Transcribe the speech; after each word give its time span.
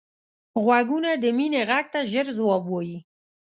غوږونه 0.63 1.09
د 1.23 1.25
مینې 1.37 1.61
غږ 1.69 1.85
ته 1.93 1.99
ژر 2.11 2.25
ځواب 2.37 2.63
وايي 2.67 2.99